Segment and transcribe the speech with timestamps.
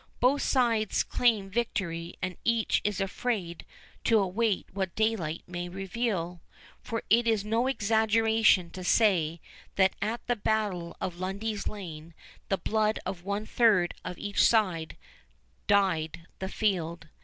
[0.19, 3.67] Both sides claim victory, and each is afraid
[4.05, 6.41] to await what daylight may reveal;
[6.81, 9.39] for it is no exaggeration to say
[9.75, 12.15] that at the battle of Lundy's Lane
[12.49, 14.97] the blood of one third of each side
[15.67, 17.07] dyed the field.